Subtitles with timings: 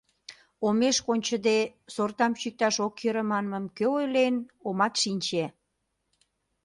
[0.67, 1.57] Омеш кончыде,
[1.93, 4.35] сортам чӱкташ ок йӧрӧ манмым кӧ ойлен,
[4.67, 5.45] омат шинче...